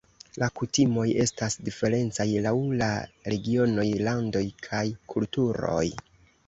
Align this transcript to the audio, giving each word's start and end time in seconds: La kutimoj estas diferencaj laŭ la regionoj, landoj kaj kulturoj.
La 0.43 0.47
kutimoj 0.59 1.03
estas 1.25 1.57
diferencaj 1.67 2.27
laŭ 2.47 2.55
la 2.81 2.89
regionoj, 3.35 3.87
landoj 4.09 4.47
kaj 4.71 4.85
kulturoj. 5.15 5.89